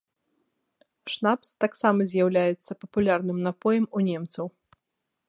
Шнапс 1.15 1.49
таксама 1.65 2.01
з'яўляецца 2.11 2.71
папулярным 2.85 3.37
напоем 3.49 3.85
у 4.01 4.03
немцаў. 4.09 4.45